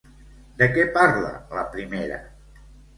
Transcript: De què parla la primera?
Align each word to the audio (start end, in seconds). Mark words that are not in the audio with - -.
De 0.61 0.69
què 0.77 0.87
parla 0.97 1.31
la 1.61 1.69
primera? 1.79 2.23